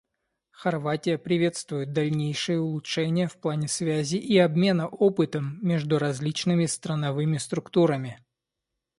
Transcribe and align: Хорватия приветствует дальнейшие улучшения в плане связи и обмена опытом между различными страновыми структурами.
Хорватия 0.49 1.19
приветствует 1.19 1.93
дальнейшие 1.93 2.59
улучшения 2.59 3.27
в 3.27 3.37
плане 3.39 3.67
связи 3.67 4.15
и 4.17 4.35
обмена 4.39 4.87
опытом 4.87 5.59
между 5.61 5.99
различными 5.99 6.65
страновыми 6.65 7.37
структурами. 7.37 8.19